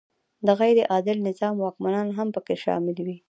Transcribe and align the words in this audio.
د 0.45 0.47
غیر 0.59 0.77
عادل 0.93 1.17
نظام 1.29 1.55
واکمنان 1.59 2.07
هم 2.17 2.27
پکې 2.35 2.55
شامل 2.63 2.97
وي. 3.05 3.15